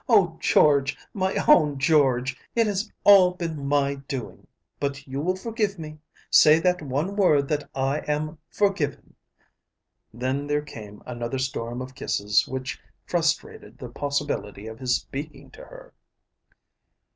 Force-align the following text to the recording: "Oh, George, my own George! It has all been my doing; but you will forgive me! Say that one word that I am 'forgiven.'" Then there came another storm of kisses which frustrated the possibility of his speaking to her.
"Oh, 0.09 0.37
George, 0.39 0.97
my 1.13 1.35
own 1.47 1.77
George! 1.77 2.35
It 2.55 2.65
has 2.65 2.91
all 3.03 3.35
been 3.35 3.67
my 3.67 3.93
doing; 4.07 4.47
but 4.79 5.05
you 5.05 5.21
will 5.21 5.35
forgive 5.35 5.77
me! 5.77 5.99
Say 6.31 6.57
that 6.57 6.81
one 6.81 7.15
word 7.15 7.47
that 7.49 7.69
I 7.75 7.99
am 8.07 8.39
'forgiven.'" 8.49 9.13
Then 10.11 10.47
there 10.47 10.63
came 10.63 11.03
another 11.05 11.37
storm 11.37 11.83
of 11.83 11.93
kisses 11.93 12.47
which 12.47 12.81
frustrated 13.05 13.77
the 13.77 13.89
possibility 13.89 14.65
of 14.65 14.79
his 14.79 14.95
speaking 14.95 15.51
to 15.51 15.65
her. 15.65 15.93